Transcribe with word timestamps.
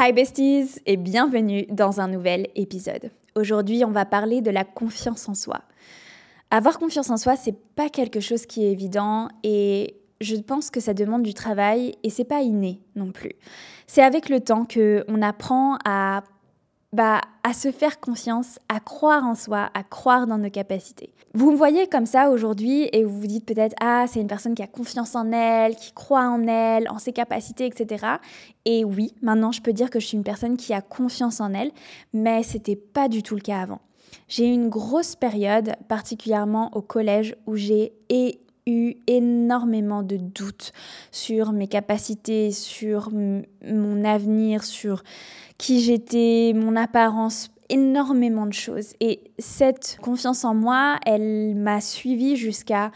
Hi 0.00 0.12
besties 0.12 0.80
et 0.86 0.96
bienvenue 0.96 1.66
dans 1.70 2.00
un 2.00 2.06
nouvel 2.06 2.46
épisode. 2.54 3.10
Aujourd'hui, 3.34 3.84
on 3.84 3.90
va 3.90 4.04
parler 4.04 4.40
de 4.42 4.50
la 4.52 4.62
confiance 4.62 5.28
en 5.28 5.34
soi. 5.34 5.62
Avoir 6.52 6.78
confiance 6.78 7.10
en 7.10 7.16
soi, 7.16 7.34
c'est 7.34 7.56
pas 7.74 7.88
quelque 7.88 8.20
chose 8.20 8.46
qui 8.46 8.64
est 8.64 8.70
évident 8.70 9.26
et 9.42 9.96
je 10.20 10.36
pense 10.36 10.70
que 10.70 10.78
ça 10.78 10.94
demande 10.94 11.24
du 11.24 11.34
travail 11.34 11.96
et 12.04 12.10
c'est 12.10 12.22
pas 12.22 12.42
inné 12.42 12.80
non 12.94 13.10
plus. 13.10 13.32
C'est 13.88 14.02
avec 14.02 14.28
le 14.28 14.38
temps 14.38 14.66
que 14.66 15.04
on 15.08 15.20
apprend 15.20 15.78
à 15.84 16.22
bah, 16.92 17.20
à 17.42 17.52
se 17.52 17.70
faire 17.70 18.00
confiance, 18.00 18.58
à 18.68 18.80
croire 18.80 19.24
en 19.24 19.34
soi, 19.34 19.70
à 19.74 19.82
croire 19.82 20.26
dans 20.26 20.38
nos 20.38 20.50
capacités. 20.50 21.12
Vous 21.34 21.52
me 21.52 21.56
voyez 21.56 21.86
comme 21.86 22.06
ça 22.06 22.30
aujourd'hui 22.30 22.88
et 22.92 23.04
vous 23.04 23.20
vous 23.20 23.26
dites 23.26 23.44
peut-être 23.44 23.74
ah 23.80 24.06
c'est 24.08 24.20
une 24.20 24.26
personne 24.26 24.54
qui 24.54 24.62
a 24.62 24.66
confiance 24.66 25.14
en 25.14 25.30
elle, 25.30 25.76
qui 25.76 25.92
croit 25.92 26.26
en 26.26 26.46
elle, 26.46 26.88
en 26.88 26.98
ses 26.98 27.12
capacités, 27.12 27.66
etc. 27.66 28.06
Et 28.64 28.84
oui, 28.84 29.14
maintenant 29.20 29.52
je 29.52 29.60
peux 29.60 29.74
dire 29.74 29.90
que 29.90 30.00
je 30.00 30.06
suis 30.06 30.16
une 30.16 30.24
personne 30.24 30.56
qui 30.56 30.72
a 30.72 30.80
confiance 30.80 31.40
en 31.40 31.52
elle, 31.52 31.72
mais 32.14 32.42
c'était 32.42 32.76
pas 32.76 33.08
du 33.08 33.22
tout 33.22 33.34
le 33.34 33.42
cas 33.42 33.60
avant. 33.60 33.80
J'ai 34.26 34.48
eu 34.48 34.52
une 34.52 34.70
grosse 34.70 35.16
période, 35.16 35.74
particulièrement 35.88 36.70
au 36.74 36.80
collège, 36.80 37.36
où 37.46 37.56
j'ai 37.56 37.92
eu 38.68 38.94
énormément 39.06 40.02
de 40.02 40.16
doutes 40.16 40.72
sur 41.10 41.52
mes 41.52 41.66
capacités, 41.66 42.52
sur 42.52 43.10
mon 43.10 44.04
avenir, 44.04 44.62
sur 44.62 45.02
qui 45.56 45.80
j'étais, 45.80 46.52
mon 46.54 46.76
apparence, 46.76 47.50
énormément 47.68 48.46
de 48.46 48.52
choses. 48.52 48.94
Et 49.00 49.20
cette 49.38 49.98
confiance 50.00 50.44
en 50.44 50.54
moi, 50.54 50.98
elle 51.04 51.54
m'a 51.56 51.80
suivie 51.80 52.36
jusqu'à 52.36 52.92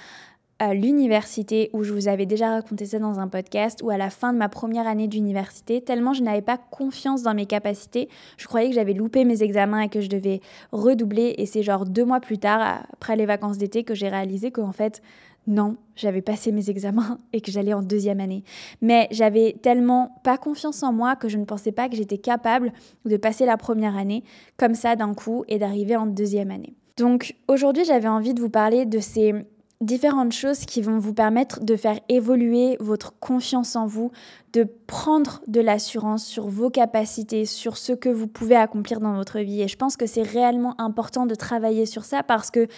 l'université 0.71 1.71
où 1.73 1.83
je 1.83 1.93
vous 1.93 2.07
avais 2.07 2.27
déjà 2.27 2.51
raconté 2.51 2.87
ça 2.87 3.01
dans 3.01 3.19
un 3.19 3.27
podcast 3.27 3.81
ou 3.83 3.91
à 3.91 3.97
la 3.97 4.11
fin 4.11 4.33
de 4.33 4.39
ma 4.39 4.49
première 4.49 4.87
année 4.87 5.09
d'université, 5.09 5.81
tellement 5.81 6.13
je 6.13 6.23
n'avais 6.23 6.43
pas 6.43 6.57
confiance 6.57 7.23
dans 7.23 7.35
mes 7.35 7.47
capacités. 7.47 8.09
Je 8.37 8.47
croyais 8.47 8.69
que 8.69 8.75
j'avais 8.75 8.93
loupé 8.93 9.25
mes 9.25 9.43
examens 9.43 9.81
et 9.81 9.89
que 9.89 10.01
je 10.01 10.09
devais 10.09 10.41
redoubler. 10.71 11.35
Et 11.39 11.47
c'est 11.47 11.63
genre 11.63 11.85
deux 11.85 12.05
mois 12.05 12.21
plus 12.21 12.39
tard, 12.39 12.85
après 12.93 13.17
les 13.17 13.27
vacances 13.27 13.59
d'été, 13.59 13.83
que 13.83 13.95
j'ai 13.95 14.09
réalisé 14.09 14.53
qu'en 14.53 14.73
fait, 14.73 15.03
non, 15.47 15.77
j'avais 15.97 16.23
passé 16.23 16.53
mes 16.53 16.71
examens 16.71 17.19
et 17.33 17.41
que 17.41 17.51
j'allais 17.51 17.73
en 17.73 17.83
deuxième 17.83 18.21
année. 18.21 18.45
Mais 18.81 19.09
j'avais 19.11 19.57
tellement 19.63 20.21
pas 20.23 20.39
confiance 20.39 20.83
en 20.83 20.93
moi 20.93 21.17
que 21.17 21.29
je 21.29 21.39
ne 21.39 21.45
pensais 21.45 21.73
pas 21.73 21.89
que 21.89 21.97
j'étais 21.97 22.19
capable 22.19 22.73
de 23.05 23.17
passer 23.17 23.47
la 23.47 23.57
première 23.57 23.97
année 23.97 24.25
comme 24.57 24.75
ça 24.75 24.97
d'un 24.97 25.15
coup 25.15 25.45
et 25.49 25.59
d'arriver 25.59 25.97
en 25.97 26.07
deuxième 26.07 26.51
année. 26.51 26.75
Donc 26.97 27.35
aujourd'hui, 27.49 27.85
j'avais 27.85 28.09
envie 28.09 28.35
de 28.35 28.41
vous 28.41 28.51
parler 28.51 28.87
de 28.87 29.01
ces 29.01 29.35
différentes 29.83 30.33
choses 30.33 30.65
qui 30.65 30.81
vont 30.81 30.99
vous 30.99 31.13
permettre 31.13 31.63
de 31.65 31.77
faire 31.77 31.99
évoluer 32.09 32.77
votre 32.81 33.19
confiance 33.19 33.77
en 33.77 33.87
vous, 33.87 34.13
de 34.53 34.67
prendre 34.87 35.43
de 35.49 35.61
l'assurance 35.61 36.25
sur 36.25 36.47
vos 36.47 36.71
capacités, 36.71 37.47
sur 37.47 37.77
ce 37.77 37.93
que 37.93 38.09
vous 38.09 38.27
pouvez 38.27 38.55
accomplir 38.55 39.01
dans 39.01 39.15
votre 39.15 39.41
vie. 39.41 39.63
Et 39.63 39.69
je 39.69 39.77
pense 39.77 39.97
que 39.97 40.07
c'est 40.07 40.23
réellement 40.23 40.75
important 40.81 41.27
de 41.27 41.35
travailler 41.35 41.87
sur 41.87 42.05
ça 42.05 42.23
parce 42.23 42.51
que 42.51 42.69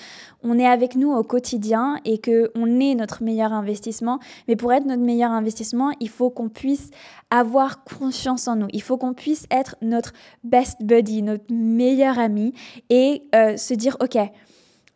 on 0.42 0.58
est 0.58 0.66
avec 0.66 0.96
nous 0.96 1.12
au 1.12 1.22
quotidien 1.22 1.98
et 2.04 2.18
que 2.18 2.50
on 2.54 2.80
est 2.80 2.94
notre 2.94 3.22
meilleur 3.22 3.52
investissement. 3.52 4.18
Mais 4.48 4.56
pour 4.56 4.72
être 4.72 4.86
notre 4.86 5.02
meilleur 5.02 5.30
investissement, 5.30 5.90
il 6.00 6.08
faut 6.08 6.30
qu'on 6.30 6.48
puisse 6.48 6.90
avoir 7.30 7.84
confiance 7.84 8.48
en 8.48 8.56
nous. 8.56 8.68
Il 8.72 8.82
faut 8.82 8.96
qu'on 8.96 9.14
puisse 9.14 9.46
être 9.50 9.76
notre 9.82 10.12
best 10.42 10.82
buddy, 10.82 11.22
notre 11.22 11.52
meilleur 11.52 12.18
ami 12.18 12.54
et 12.88 13.24
euh, 13.34 13.56
se 13.56 13.74
dire 13.74 13.96
ok 14.00 14.18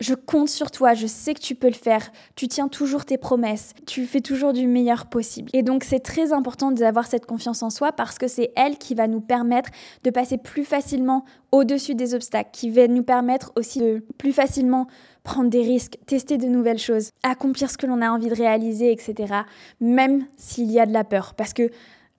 je 0.01 0.15
compte 0.15 0.49
sur 0.49 0.71
toi, 0.71 0.95
je 0.95 1.07
sais 1.07 1.35
que 1.35 1.41
tu 1.41 1.55
peux 1.55 1.67
le 1.67 1.75
faire, 1.75 2.11
tu 2.37 2.47
tiens 2.47 2.69
toujours 2.69 3.05
tes 3.05 3.19
promesses, 3.19 3.75
tu 3.87 4.07
fais 4.07 4.21
toujours 4.21 4.53
du 4.53 4.67
meilleur 4.69 5.07
possible. 5.07 5.51
Et 5.53 5.63
donc 5.63 5.83
c'est 5.83 6.01
très 6.01 6.33
important 6.33 6.71
d'avoir 6.71 7.07
cette 7.07 7.27
confiance 7.27 7.63
en 7.63 7.71
soi 7.71 7.93
parce 7.93 8.19
que 8.19 8.29
c'est 8.29 8.53
elle 8.55 8.79
qui 8.79 8.95
va 8.95 9.09
nous 9.09 9.21
permettre 9.21 9.71
de 10.05 10.11
passer 10.11 10.39
plus 10.39 10.65
facilement 10.65 11.25
au-dessus 11.51 11.95
des 11.95 12.15
obstacles, 12.15 12.51
qui 12.53 12.71
va 12.71 12.87
nous 12.87 13.03
permettre 13.03 13.53
aussi 13.57 13.81
de 13.81 14.05
plus 14.19 14.33
facilement 14.33 14.87
prendre 15.25 15.51
des 15.51 15.63
risques, 15.63 15.99
tester 16.07 16.39
de 16.39 16.47
nouvelles 16.47 16.79
choses, 16.79 17.11
accomplir 17.23 17.71
ce 17.71 17.77
que 17.77 17.87
l'on 17.87 18.01
a 18.01 18.11
envie 18.11 18.29
de 18.29 18.35
réaliser, 18.35 18.93
etc. 18.93 19.35
Même 19.81 20.27
s'il 20.37 20.71
y 20.71 20.79
a 20.79 20.87
de 20.87 20.93
la 20.93 21.05
peur. 21.05 21.35
Parce 21.35 21.53
que 21.53 21.71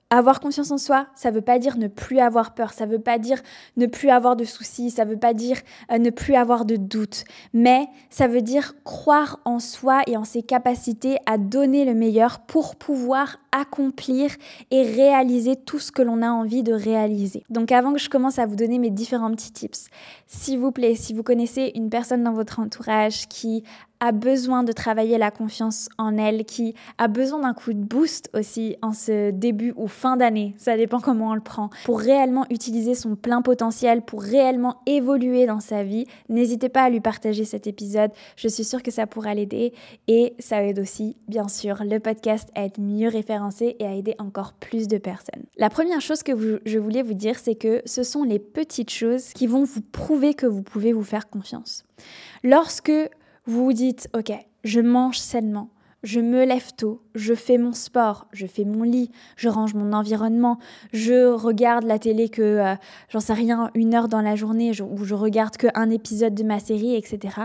avoir 0.09 0.39
confiance 0.39 0.71
en 0.71 0.77
soi, 0.77 1.07
ça 1.15 1.29
ne 1.29 1.35
veut 1.35 1.41
pas 1.41 1.59
dire 1.59 1.77
ne 1.77 1.87
plus 1.87 2.19
avoir 2.19 2.53
peur, 2.53 2.73
ça 2.73 2.85
ne 2.85 2.91
veut 2.91 2.99
pas 2.99 3.19
dire 3.19 3.39
ne 3.77 3.85
plus 3.85 4.09
avoir 4.09 4.35
de 4.35 4.43
soucis, 4.43 4.89
ça 4.89 5.05
ne 5.05 5.11
veut 5.11 5.19
pas 5.19 5.33
dire 5.33 5.57
euh, 5.91 5.99
ne 5.99 6.09
plus 6.09 6.35
avoir 6.35 6.65
de 6.65 6.77
doutes, 6.77 7.25
mais 7.53 7.87
ça 8.09 8.27
veut 8.27 8.41
dire 8.41 8.73
croire 8.83 9.39
en 9.45 9.59
soi 9.59 10.01
et 10.07 10.17
en 10.17 10.23
ses 10.23 10.41
capacités 10.41 11.17
à 11.25 11.37
donner 11.37 11.85
le 11.85 11.93
meilleur 11.93 12.39
pour 12.39 12.75
pouvoir 12.75 13.37
accomplir 13.51 14.31
et 14.71 14.83
réaliser 14.83 15.55
tout 15.55 15.79
ce 15.79 15.91
que 15.91 16.01
l'on 16.01 16.21
a 16.21 16.29
envie 16.29 16.63
de 16.63 16.73
réaliser. 16.73 17.43
Donc 17.49 17.71
avant 17.71 17.93
que 17.93 17.99
je 17.99 18.09
commence 18.09 18.39
à 18.39 18.45
vous 18.45 18.55
donner 18.55 18.79
mes 18.79 18.89
différents 18.91 19.31
petits 19.31 19.51
tips, 19.51 19.87
s'il 20.27 20.59
vous 20.59 20.71
plaît, 20.71 20.95
si 20.95 21.13
vous 21.13 21.23
connaissez 21.23 21.71
une 21.75 21.89
personne 21.89 22.23
dans 22.23 22.33
votre 22.33 22.59
entourage 22.59 23.27
qui 23.27 23.63
a 23.99 24.11
besoin 24.11 24.63
de 24.63 24.71
travailler 24.71 25.17
la 25.17 25.31
confiance 25.31 25.89
en 25.97 26.17
elle, 26.17 26.45
qui 26.45 26.75
a 26.97 27.07
besoin 27.07 27.39
d'un 27.41 27.53
coup 27.53 27.73
de 27.73 27.83
boost 27.83 28.29
aussi 28.33 28.77
en 28.81 28.93
ce 28.93 29.31
début 29.31 29.73
ou 29.75 29.87
fin 29.87 30.17
d'année, 30.17 30.55
ça 30.57 30.77
dépend 30.77 30.99
comment 30.99 31.31
on 31.31 31.35
le 31.35 31.41
prend, 31.41 31.69
pour 31.85 31.99
réellement 31.99 32.45
utiliser 32.49 32.95
son 32.95 33.15
plein 33.15 33.41
potentiel, 33.41 34.01
pour 34.01 34.21
réellement 34.21 34.81
évoluer 34.85 35.45
dans 35.45 35.59
sa 35.59 35.83
vie, 35.83 36.05
n'hésitez 36.29 36.69
pas 36.69 36.83
à 36.83 36.89
lui 36.89 37.01
partager 37.01 37.45
cet 37.45 37.67
épisode, 37.67 38.11
je 38.35 38.47
suis 38.47 38.63
sûre 38.63 38.83
que 38.83 38.91
ça 38.91 39.07
pourra 39.07 39.33
l'aider 39.33 39.73
et 40.07 40.33
ça 40.39 40.63
aide 40.63 40.79
aussi, 40.79 41.17
bien 41.27 41.47
sûr, 41.47 41.83
le 41.83 41.99
podcast 41.99 42.49
à 42.55 42.63
être 42.63 42.79
mieux 42.79 43.09
référencé 43.09 43.75
et 43.79 43.85
à 43.85 43.93
aider 43.93 44.15
encore 44.19 44.53
plus 44.53 44.88
de 44.88 44.97
personnes. 44.97 45.43
La 45.57 45.69
première 45.69 46.01
chose 46.01 46.23
que 46.23 46.59
je 46.65 46.79
voulais 46.79 47.01
vous 47.01 47.13
dire, 47.13 47.38
c'est 47.38 47.55
que 47.55 47.81
ce 47.85 48.03
sont 48.03 48.23
les 48.23 48.39
petites 48.39 48.91
choses 48.91 49.33
qui 49.33 49.47
vont 49.47 49.63
vous 49.63 49.81
prouver 49.81 50.33
que 50.33 50.45
vous 50.45 50.63
pouvez 50.63 50.93
vous 50.93 51.03
faire 51.03 51.29
confiance. 51.29 51.83
Lorsque 52.43 52.91
vous 53.49 53.65
vous 53.65 53.73
dites, 53.73 54.09
ok, 54.15 54.31
je 54.63 54.79
mange 54.79 55.17
sainement, 55.17 55.69
je 56.03 56.19
me 56.19 56.45
lève 56.45 56.71
tôt, 56.77 57.01
je 57.15 57.33
fais 57.33 57.57
mon 57.57 57.73
sport, 57.73 58.27
je 58.31 58.45
fais 58.45 58.63
mon 58.63 58.83
lit, 58.83 59.09
je 59.37 59.49
range 59.49 59.73
mon 59.73 59.91
environnement, 59.91 60.59
je 60.93 61.33
regarde 61.33 61.83
la 61.83 61.97
télé 61.97 62.29
que, 62.29 62.41
euh, 62.41 62.75
j'en 63.09 63.19
sais 63.19 63.33
rien, 63.33 63.71
une 63.73 63.95
heure 63.95 64.07
dans 64.07 64.21
la 64.21 64.35
journée, 64.35 64.71
ou 64.81 65.03
je 65.03 65.15
regarde 65.15 65.57
qu'un 65.57 65.89
épisode 65.89 66.35
de 66.35 66.43
ma 66.43 66.59
série, 66.59 66.95
etc. 66.95 67.38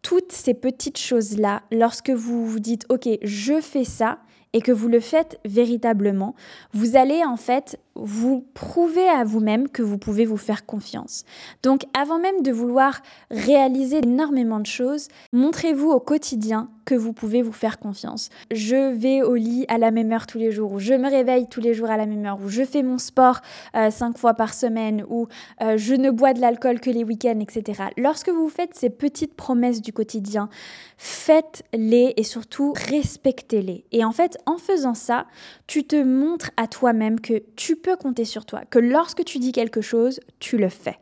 Toutes 0.00 0.30
ces 0.30 0.54
petites 0.54 0.98
choses-là, 0.98 1.62
lorsque 1.72 2.10
vous 2.10 2.46
vous 2.46 2.60
dites, 2.60 2.86
ok, 2.88 3.08
je 3.20 3.60
fais 3.60 3.84
ça, 3.84 4.20
et 4.56 4.62
que 4.62 4.72
vous 4.72 4.88
le 4.88 5.00
faites 5.00 5.38
véritablement, 5.44 6.34
vous 6.72 6.96
allez 6.96 7.22
en 7.22 7.36
fait 7.36 7.78
vous 7.94 8.46
prouver 8.54 9.06
à 9.06 9.22
vous-même 9.22 9.68
que 9.68 9.82
vous 9.82 9.98
pouvez 9.98 10.24
vous 10.24 10.38
faire 10.38 10.64
confiance. 10.64 11.24
Donc 11.62 11.82
avant 11.92 12.18
même 12.18 12.40
de 12.40 12.52
vouloir 12.52 13.02
réaliser 13.30 13.98
énormément 13.98 14.58
de 14.58 14.66
choses, 14.66 15.08
montrez-vous 15.34 15.90
au 15.90 16.00
quotidien 16.00 16.70
que 16.86 16.94
vous 16.94 17.12
pouvez 17.12 17.42
vous 17.42 17.52
faire 17.52 17.78
confiance. 17.78 18.30
Je 18.50 18.92
vais 18.92 19.20
au 19.20 19.34
lit 19.34 19.66
à 19.68 19.76
la 19.76 19.90
même 19.90 20.12
heure 20.12 20.26
tous 20.26 20.38
les 20.38 20.52
jours, 20.52 20.72
ou 20.72 20.78
je 20.78 20.94
me 20.94 21.10
réveille 21.10 21.48
tous 21.48 21.60
les 21.60 21.74
jours 21.74 21.90
à 21.90 21.96
la 21.96 22.06
même 22.06 22.24
heure, 22.24 22.38
ou 22.42 22.48
je 22.48 22.62
fais 22.62 22.82
mon 22.82 22.98
sport 22.98 23.40
euh, 23.74 23.90
cinq 23.90 24.16
fois 24.16 24.34
par 24.34 24.54
semaine, 24.54 25.04
ou 25.08 25.26
euh, 25.60 25.76
je 25.76 25.94
ne 25.94 26.10
bois 26.10 26.32
de 26.32 26.40
l'alcool 26.40 26.78
que 26.78 26.90
les 26.90 27.02
week-ends, 27.02 27.40
etc. 27.40 27.88
Lorsque 27.96 28.28
vous 28.28 28.48
faites 28.48 28.74
ces 28.74 28.88
petites 28.88 29.34
promesses 29.34 29.82
du 29.82 29.92
quotidien, 29.92 30.48
faites-les 30.96 32.14
et 32.16 32.22
surtout 32.22 32.72
respectez-les. 32.72 33.84
Et 33.90 34.04
en 34.04 34.12
fait, 34.12 34.38
en 34.46 34.58
faisant 34.58 34.94
ça, 34.94 35.26
tu 35.66 35.84
te 35.84 35.96
montres 36.02 36.50
à 36.56 36.66
toi-même 36.66 37.20
que 37.20 37.42
tu 37.56 37.76
peux 37.76 37.96
compter 37.96 38.24
sur 38.24 38.46
toi, 38.46 38.62
que 38.70 38.78
lorsque 38.78 39.24
tu 39.24 39.38
dis 39.38 39.52
quelque 39.52 39.80
chose, 39.80 40.20
tu 40.38 40.56
le 40.56 40.68
fais. 40.68 40.98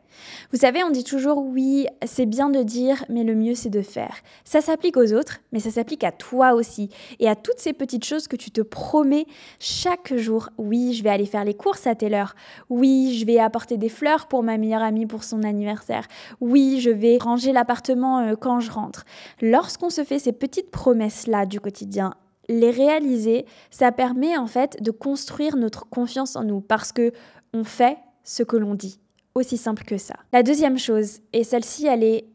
Vous 0.51 0.59
savez, 0.59 0.83
on 0.83 0.89
dit 0.89 1.03
toujours 1.03 1.43
oui, 1.45 1.87
c'est 2.05 2.25
bien 2.25 2.49
de 2.49 2.63
dire, 2.63 3.03
mais 3.09 3.23
le 3.23 3.35
mieux 3.35 3.55
c'est 3.55 3.69
de 3.69 3.81
faire. 3.81 4.15
Ça 4.43 4.61
s'applique 4.61 4.97
aux 4.97 5.13
autres, 5.13 5.39
mais 5.51 5.59
ça 5.59 5.71
s'applique 5.71 6.03
à 6.03 6.11
toi 6.11 6.53
aussi 6.53 6.89
et 7.19 7.27
à 7.29 7.35
toutes 7.35 7.59
ces 7.59 7.73
petites 7.73 8.05
choses 8.05 8.27
que 8.27 8.35
tu 8.35 8.51
te 8.51 8.61
promets 8.61 9.25
chaque 9.59 10.15
jour. 10.15 10.49
Oui, 10.57 10.93
je 10.93 11.03
vais 11.03 11.09
aller 11.09 11.25
faire 11.25 11.43
les 11.43 11.53
courses 11.53 11.87
à 11.87 11.95
telle 11.95 12.13
heure. 12.13 12.35
Oui, 12.69 13.17
je 13.19 13.25
vais 13.25 13.39
apporter 13.39 13.77
des 13.77 13.89
fleurs 13.89 14.27
pour 14.27 14.43
ma 14.43 14.57
meilleure 14.57 14.83
amie 14.83 15.05
pour 15.05 15.23
son 15.23 15.43
anniversaire. 15.43 16.07
Oui, 16.41 16.79
je 16.79 16.89
vais 16.89 17.17
ranger 17.19 17.51
l'appartement 17.51 18.19
euh, 18.19 18.35
quand 18.39 18.59
je 18.59 18.71
rentre. 18.71 19.05
Lorsqu'on 19.41 19.89
se 19.89 20.03
fait 20.03 20.19
ces 20.19 20.31
petites 20.31 20.71
promesses-là 20.71 21.45
du 21.45 21.59
quotidien, 21.59 22.13
les 22.49 22.71
réaliser, 22.71 23.45
ça 23.71 23.91
permet 23.91 24.37
en 24.37 24.47
fait 24.47 24.81
de 24.81 24.91
construire 24.91 25.57
notre 25.57 25.87
confiance 25.89 26.35
en 26.35 26.43
nous 26.43 26.61
parce 26.61 26.91
que 26.91 27.11
on 27.53 27.63
fait 27.63 27.97
ce 28.23 28.43
que 28.43 28.57
l'on 28.57 28.75
dit. 28.75 28.99
Aussi 29.33 29.57
simple 29.57 29.83
que 29.83 29.97
ça. 29.97 30.15
La 30.31 30.43
deuxième 30.43 30.77
chose, 30.77 31.19
et 31.33 31.43
celle-ci, 31.43 31.87
elle 31.87 32.03
est 32.03 32.25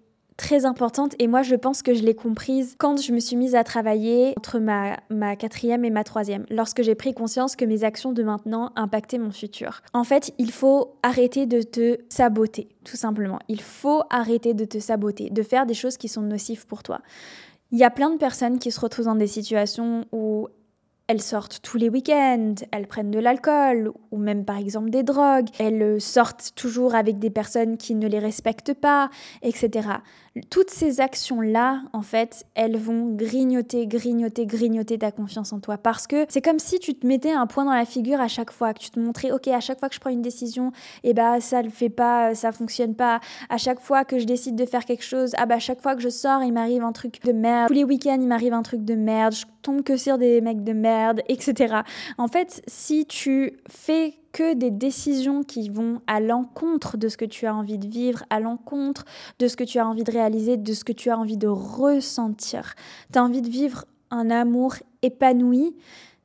très 0.40 0.64
importante 0.64 1.14
et 1.18 1.26
moi 1.26 1.42
je 1.42 1.54
pense 1.54 1.82
que 1.82 1.92
je 1.92 2.02
l'ai 2.02 2.14
comprise 2.14 2.74
quand 2.78 2.98
je 2.98 3.12
me 3.12 3.20
suis 3.20 3.36
mise 3.36 3.54
à 3.54 3.62
travailler 3.62 4.32
entre 4.38 4.58
ma, 4.58 4.96
ma 5.10 5.36
quatrième 5.36 5.84
et 5.84 5.90
ma 5.90 6.02
troisième, 6.02 6.46
lorsque 6.48 6.82
j'ai 6.82 6.94
pris 6.94 7.12
conscience 7.12 7.56
que 7.56 7.66
mes 7.66 7.84
actions 7.84 8.12
de 8.12 8.22
maintenant 8.22 8.72
impactaient 8.74 9.18
mon 9.18 9.32
futur. 9.32 9.82
En 9.92 10.02
fait, 10.02 10.32
il 10.38 10.50
faut 10.50 10.96
arrêter 11.02 11.44
de 11.44 11.60
te 11.60 11.98
saboter, 12.08 12.68
tout 12.84 12.96
simplement. 12.96 13.38
Il 13.48 13.60
faut 13.60 14.02
arrêter 14.08 14.54
de 14.54 14.64
te 14.64 14.78
saboter, 14.78 15.28
de 15.28 15.42
faire 15.42 15.66
des 15.66 15.74
choses 15.74 15.98
qui 15.98 16.08
sont 16.08 16.22
nocives 16.22 16.66
pour 16.66 16.82
toi. 16.82 17.00
Il 17.72 17.78
y 17.78 17.84
a 17.84 17.90
plein 17.90 18.10
de 18.10 18.16
personnes 18.16 18.58
qui 18.58 18.70
se 18.70 18.80
retrouvent 18.80 19.06
dans 19.06 19.14
des 19.14 19.26
situations 19.26 20.04
où 20.12 20.48
elles 21.10 21.20
sortent 21.20 21.58
tous 21.64 21.76
les 21.76 21.88
week-ends, 21.88 22.54
elles 22.70 22.86
prennent 22.86 23.10
de 23.10 23.18
l'alcool 23.18 23.90
ou 24.12 24.16
même 24.16 24.44
par 24.44 24.58
exemple 24.58 24.90
des 24.90 25.02
drogues, 25.02 25.48
elles 25.58 26.00
sortent 26.00 26.52
toujours 26.54 26.94
avec 26.94 27.18
des 27.18 27.30
personnes 27.30 27.78
qui 27.78 27.96
ne 27.96 28.06
les 28.06 28.20
respectent 28.20 28.74
pas, 28.74 29.10
etc. 29.42 29.88
Toutes 30.48 30.70
ces 30.70 31.00
actions-là, 31.00 31.82
en 31.92 32.02
fait, 32.02 32.44
elles 32.54 32.76
vont 32.76 33.12
grignoter, 33.16 33.88
grignoter, 33.88 34.46
grignoter 34.46 34.98
ta 34.98 35.10
confiance 35.10 35.52
en 35.52 35.58
toi. 35.58 35.76
Parce 35.76 36.06
que 36.06 36.26
c'est 36.28 36.40
comme 36.40 36.60
si 36.60 36.78
tu 36.78 36.94
te 36.94 37.04
mettais 37.04 37.32
un 37.32 37.48
point 37.48 37.64
dans 37.64 37.74
la 37.74 37.84
figure 37.84 38.20
à 38.20 38.28
chaque 38.28 38.52
fois, 38.52 38.72
que 38.72 38.78
tu 38.78 38.90
te 38.90 39.00
montrais, 39.00 39.32
ok, 39.32 39.48
à 39.48 39.58
chaque 39.58 39.80
fois 39.80 39.88
que 39.88 39.96
je 39.96 40.00
prends 40.00 40.10
une 40.10 40.22
décision, 40.22 40.70
eh 41.02 41.14
bah 41.14 41.40
ça 41.40 41.62
le 41.62 41.70
fait 41.70 41.88
pas, 41.88 42.36
ça 42.36 42.52
fonctionne 42.52 42.94
pas. 42.94 43.18
À 43.48 43.56
chaque 43.56 43.80
fois 43.80 44.04
que 44.04 44.20
je 44.20 44.24
décide 44.24 44.54
de 44.54 44.64
faire 44.64 44.84
quelque 44.84 45.02
chose, 45.02 45.32
ah 45.36 45.46
bah 45.46 45.56
à 45.56 45.58
chaque 45.58 45.82
fois 45.82 45.96
que 45.96 46.02
je 46.02 46.08
sors, 46.08 46.44
il 46.44 46.52
m'arrive 46.52 46.84
un 46.84 46.92
truc 46.92 47.20
de 47.24 47.32
merde. 47.32 47.66
Tous 47.66 47.74
les 47.74 47.84
week-ends, 47.84 48.18
il 48.20 48.28
m'arrive 48.28 48.54
un 48.54 48.62
truc 48.62 48.84
de 48.84 48.94
merde. 48.94 49.34
Je 49.34 49.46
tombe 49.62 49.82
que 49.82 49.96
sur 49.96 50.16
des 50.16 50.40
mecs 50.40 50.62
de 50.62 50.72
merde, 50.72 50.99
etc. 51.28 51.76
En 52.18 52.28
fait, 52.28 52.62
si 52.66 53.06
tu 53.06 53.58
fais 53.68 54.14
que 54.32 54.54
des 54.54 54.70
décisions 54.70 55.42
qui 55.42 55.68
vont 55.68 56.00
à 56.06 56.20
l'encontre 56.20 56.96
de 56.96 57.08
ce 57.08 57.16
que 57.16 57.24
tu 57.24 57.46
as 57.46 57.54
envie 57.54 57.78
de 57.78 57.86
vivre, 57.86 58.24
à 58.30 58.40
l'encontre 58.40 59.04
de 59.38 59.48
ce 59.48 59.56
que 59.56 59.64
tu 59.64 59.78
as 59.78 59.86
envie 59.86 60.04
de 60.04 60.12
réaliser, 60.12 60.56
de 60.56 60.72
ce 60.72 60.84
que 60.84 60.92
tu 60.92 61.10
as 61.10 61.18
envie 61.18 61.36
de 61.36 61.48
ressentir. 61.48 62.74
Tu 63.12 63.18
as 63.18 63.24
envie 63.24 63.42
de 63.42 63.50
vivre 63.50 63.84
un 64.10 64.30
amour 64.30 64.74
épanoui. 65.02 65.74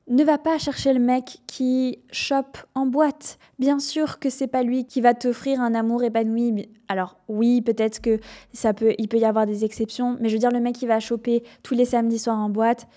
Ne 0.07 0.23
va 0.23 0.37
pas 0.37 0.59
chercher 0.59 0.93
le 0.93 0.99
mec 0.99 1.39
qui 1.47 1.97
chope 2.11 2.59
en 2.75 2.85
boîte. 2.85 3.39
Bien 3.57 3.79
sûr 3.79 4.19
que 4.19 4.29
c'est 4.29 4.45
pas 4.45 4.61
lui 4.61 4.85
qui 4.85 5.01
va 5.01 5.15
t'offrir 5.15 5.61
un 5.61 5.73
amour 5.73 6.03
épanoui. 6.03 6.69
Alors 6.87 7.17
oui, 7.27 7.61
peut-être 7.61 8.01
que 8.01 8.19
ça 8.53 8.73
peut, 8.73 8.93
il 8.99 9.07
peut 9.07 9.17
y 9.17 9.25
avoir 9.25 9.47
des 9.47 9.65
exceptions, 9.65 10.15
mais 10.19 10.29
je 10.29 10.35
veux 10.35 10.39
dire 10.39 10.51
le 10.51 10.59
mec 10.59 10.75
qui 10.75 10.85
va 10.85 10.99
choper 10.99 11.43
tous 11.63 11.73
les 11.73 11.85
samedis 11.85 12.19
soirs 12.19 12.37
en 12.37 12.49
boîte, 12.49 12.87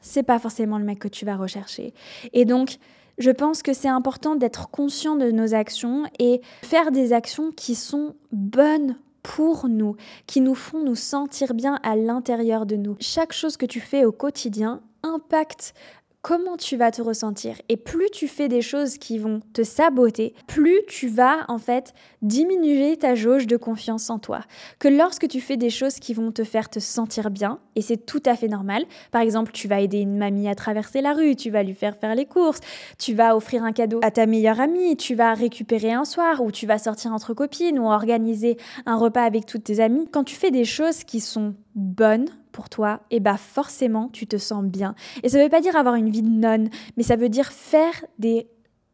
c'est 0.00 0.22
pas 0.22 0.38
forcément 0.38 0.78
le 0.78 0.84
mec 0.84 0.98
que 0.98 1.08
tu 1.08 1.24
vas 1.24 1.36
rechercher. 1.36 1.94
Et 2.32 2.44
donc 2.44 2.78
je 3.18 3.30
pense 3.30 3.62
que 3.62 3.72
c'est 3.72 3.88
important 3.88 4.36
d'être 4.36 4.70
conscient 4.70 5.16
de 5.16 5.30
nos 5.30 5.54
actions 5.54 6.04
et 6.18 6.40
faire 6.62 6.92
des 6.92 7.12
actions 7.12 7.50
qui 7.50 7.74
sont 7.74 8.14
bonnes 8.30 8.96
pour 9.24 9.68
nous, 9.68 9.96
qui 10.26 10.40
nous 10.40 10.54
font 10.54 10.82
nous 10.82 10.94
sentir 10.94 11.52
bien 11.52 11.80
à 11.82 11.96
l'intérieur 11.96 12.64
de 12.64 12.76
nous. 12.76 12.96
Chaque 13.00 13.32
chose 13.32 13.56
que 13.56 13.66
tu 13.66 13.80
fais 13.80 14.04
au 14.04 14.12
quotidien 14.12 14.80
impacte 15.02 15.74
comment 16.28 16.58
tu 16.58 16.76
vas 16.76 16.90
te 16.90 17.00
ressentir. 17.00 17.56
Et 17.70 17.78
plus 17.78 18.10
tu 18.10 18.28
fais 18.28 18.48
des 18.48 18.60
choses 18.60 18.98
qui 18.98 19.16
vont 19.16 19.40
te 19.54 19.62
saboter, 19.62 20.34
plus 20.46 20.82
tu 20.86 21.08
vas 21.08 21.46
en 21.48 21.56
fait 21.56 21.94
diminuer 22.20 22.98
ta 22.98 23.14
jauge 23.14 23.46
de 23.46 23.56
confiance 23.56 24.10
en 24.10 24.18
toi. 24.18 24.40
Que 24.78 24.88
lorsque 24.88 25.26
tu 25.26 25.40
fais 25.40 25.56
des 25.56 25.70
choses 25.70 25.94
qui 25.94 26.12
vont 26.12 26.30
te 26.30 26.44
faire 26.44 26.68
te 26.68 26.80
sentir 26.80 27.30
bien, 27.30 27.60
et 27.76 27.80
c'est 27.80 27.96
tout 27.96 28.22
à 28.26 28.36
fait 28.36 28.48
normal, 28.48 28.84
par 29.10 29.22
exemple 29.22 29.52
tu 29.52 29.68
vas 29.68 29.80
aider 29.80 30.00
une 30.00 30.18
mamie 30.18 30.50
à 30.50 30.54
traverser 30.54 31.00
la 31.00 31.14
rue, 31.14 31.34
tu 31.34 31.48
vas 31.48 31.62
lui 31.62 31.72
faire 31.72 31.96
faire 31.96 32.14
les 32.14 32.26
courses, 32.26 32.60
tu 32.98 33.14
vas 33.14 33.34
offrir 33.34 33.64
un 33.64 33.72
cadeau 33.72 34.00
à 34.02 34.10
ta 34.10 34.26
meilleure 34.26 34.60
amie, 34.60 34.98
tu 34.98 35.14
vas 35.14 35.32
récupérer 35.32 35.94
un 35.94 36.04
soir, 36.04 36.42
ou 36.42 36.52
tu 36.52 36.66
vas 36.66 36.76
sortir 36.76 37.10
entre 37.14 37.32
copines, 37.32 37.78
ou 37.78 37.86
organiser 37.86 38.58
un 38.84 38.98
repas 38.98 39.24
avec 39.24 39.46
toutes 39.46 39.64
tes 39.64 39.80
amies. 39.80 40.06
Quand 40.12 40.24
tu 40.24 40.34
fais 40.34 40.50
des 40.50 40.66
choses 40.66 41.04
qui 41.04 41.20
sont 41.20 41.54
bonnes 41.74 42.28
toi, 42.68 43.00
et 43.10 43.16
eh 43.16 43.20
bah 43.20 43.36
forcément 43.36 44.08
tu 44.08 44.26
te 44.26 44.36
sens 44.36 44.64
bien. 44.64 44.94
Et 45.22 45.28
ça 45.28 45.42
veut 45.42 45.48
pas 45.48 45.60
dire 45.60 45.76
avoir 45.76 45.94
une 45.94 46.10
vie 46.10 46.22
de 46.22 46.28
nonne, 46.28 46.70
mais 46.96 47.02
ça 47.02 47.16
veut 47.16 47.28
dire 47.28 47.52
faire 47.52 48.04
des 48.18 48.48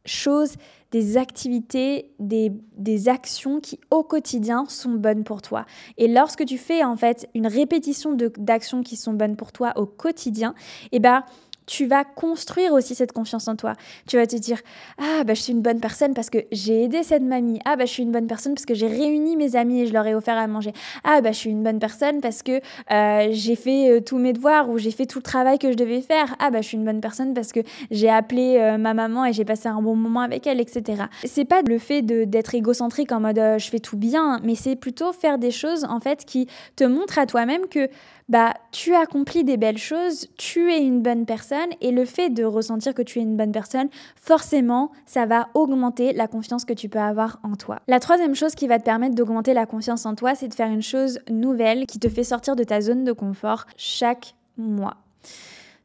choses, 0.07 0.55
des 0.91 1.17
activités, 1.17 2.11
des, 2.19 2.53
des 2.77 3.09
actions 3.09 3.61
qui 3.61 3.81
au 3.91 4.03
quotidien 4.03 4.65
sont 4.69 4.93
bonnes 4.93 5.25
pour 5.25 5.43
toi. 5.43 5.65
Et 5.97 6.09
lorsque 6.09 6.45
tu 6.45 6.59
fais 6.59 6.85
en 6.85 6.97
fait 6.97 7.29
une 7.35 7.47
répétition 7.47 8.17
d'actions 8.37 8.83
qui 8.83 8.97
sont 8.97 9.15
bonnes 9.15 9.37
pour 9.37 9.53
toi 9.53 9.73
au 9.77 9.87
quotidien, 9.87 10.55
et 10.93 10.97
eh 10.97 11.01
bah 11.01 11.25
tu 11.67 11.87
vas 11.87 12.05
construire 12.05 12.73
aussi 12.73 12.95
cette 12.95 13.13
confiance 13.13 13.49
en 13.49 13.57
toi. 13.57 13.75
Tu 14.07 14.17
vas 14.17 14.27
te 14.27 14.37
dire 14.37 14.59
ah 14.99 15.25
bah 15.25 15.35
je 15.35 15.41
suis 15.41 15.53
une 15.53 15.63
bonne 15.63 15.81
personne 15.81 16.15
parce 16.15 16.31
que 16.31 16.39
j'ai 16.53 16.85
aidé 16.85 17.03
cette 17.03 17.23
mamie. 17.23 17.61
Ah 17.65 17.77
bah 17.77 17.87
je 17.87 17.91
suis 17.91 18.03
une 18.03 18.13
bonne 18.13 18.27
personne 18.27 18.55
parce 18.55 18.67
que 18.67 18.75
j'ai 18.75 18.87
réuni 18.87 19.37
mes 19.37 19.57
amis 19.57 19.83
et 19.83 19.87
je 19.87 19.93
leur 19.93 20.07
ai 20.07 20.15
offert 20.15 20.37
à 20.37 20.47
manger. 20.47 20.73
Ah 21.05 21.21
bah 21.21 21.33
je 21.33 21.39
suis 21.39 21.51
une 21.51 21.63
bonne 21.63 21.79
personne 21.79 22.21
parce 22.21 22.43
que 22.43 22.61
euh, 22.91 23.29
j'ai 23.31 23.57
fait 23.57 23.91
euh, 23.91 24.01
tous 24.01 24.19
mes 24.19 24.33
devoirs 24.33 24.69
ou 24.69 24.79
j'ai 24.79 24.91
fait 24.91 25.07
tout 25.07 25.19
le 25.19 25.25
travail 25.25 25.59
que 25.59 25.71
je 25.73 25.77
devais 25.77 26.01
faire. 26.01 26.37
Ah 26.39 26.51
bah 26.51 26.61
je 26.61 26.69
suis 26.69 26.77
une 26.77 26.85
bonne 26.85 27.01
personne 27.01 27.35
parce 27.35 27.53
que 27.53 27.61
j'ai 27.91 28.11
appelé 28.11 28.59
euh, 28.59 28.79
ma 28.79 28.95
maman 28.95 29.25
et 29.25 29.33
j'ai 29.33 29.45
passé 29.45 29.69
un 29.69 29.81
bon 29.81 29.97
moment 29.97 30.21
avec 30.21 30.47
elle, 30.47 30.61
etc. 30.61 31.05
C'est 31.25 31.45
pas 31.45 31.63
le 31.63 31.79
fait 31.79 32.03
d'être 32.03 32.55
égocentrique 32.55 33.13
en 33.13 33.21
mode 33.21 33.41
je 33.59 33.69
fais 33.69 33.81
tout 33.81 33.97
bien, 33.97 34.41
mais 34.45 34.55
c'est 34.55 34.77
plutôt 34.77 35.13
faire 35.13 35.39
des 35.39 35.51
choses 35.51 35.85
en 35.85 36.01
fait 36.01 36.25
qui 36.25 36.47
te 36.77 36.85
montrent 36.85 37.19
à 37.19 37.27
toi-même 37.27 37.67
que 37.69 37.89
bah 38.29 38.55
tu 38.73 38.95
accomplis 38.95 39.45
des 39.45 39.57
belles 39.57 39.79
choses, 39.79 40.29
tu 40.37 40.73
es 40.73 40.83
une 40.83 41.03
bonne 41.03 41.27
personne 41.27 41.69
et 41.81 41.91
le 41.91 42.05
fait 42.05 42.31
de 42.31 42.45
ressentir 42.45 42.95
que 42.95 43.03
tu 43.03 43.19
es 43.19 43.23
une 43.23 43.37
bonne 43.37 43.53
personne, 43.53 43.89
forcément, 44.17 44.93
ça 45.07 45.27
va 45.27 45.49
augmenter 45.55 46.13
la 46.13 46.27
confiance 46.27 46.65
que 46.65 46.73
tu 46.73 46.89
peux 46.89 46.99
avoir 46.99 47.39
en 47.43 47.55
toi. 47.57 47.81
La 47.87 48.01
troisième 48.01 48.35
chose 48.35 48.55
qui 48.55 48.67
va 48.67 48.79
te 48.79 48.85
permettre 48.85 49.15
d'augmenter 49.15 49.55
la 49.55 49.67
confiance 49.67 50.07
en 50.07 50.15
toi, 50.15 50.35
c'est 50.35 50.49
de 50.49 50.55
faire 50.55 50.71
une 50.71 50.83
chose 50.83 51.19
nouvelle 51.31 51.87
qui 51.87 51.99
te 51.99 52.09
fait 52.09 52.25
sortir 52.25 52.57
de 52.57 52.65
ta 52.65 52.81
zone 52.81 53.05
de 53.05 53.13
confort 53.13 53.67
chaque 53.77 54.35
mois. 54.57 54.97